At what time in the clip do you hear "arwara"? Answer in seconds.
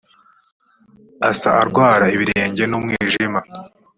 1.61-2.05